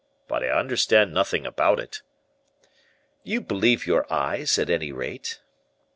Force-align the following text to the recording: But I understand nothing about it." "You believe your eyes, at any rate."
But 0.27 0.41
I 0.43 0.47
understand 0.49 1.13
nothing 1.13 1.45
about 1.45 1.79
it." 1.79 2.01
"You 3.23 3.39
believe 3.39 3.85
your 3.85 4.11
eyes, 4.11 4.57
at 4.57 4.67
any 4.67 4.91
rate." 4.91 5.39